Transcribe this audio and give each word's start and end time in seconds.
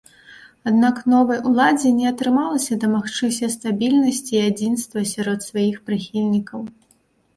Аднак 0.69 0.95
новай 1.13 1.39
уладзе 1.49 1.91
не 1.97 2.07
атрымалася 2.11 2.79
дамагчыся 2.83 3.51
стабільнасці 3.59 4.33
і 4.39 4.45
адзінства 4.49 5.05
сярод 5.15 5.39
сваіх 5.49 5.77
прыхільнікаў. 5.91 6.59